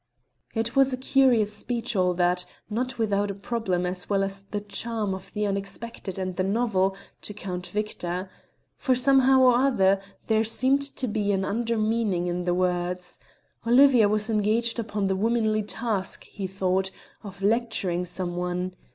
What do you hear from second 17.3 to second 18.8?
lecturing some one.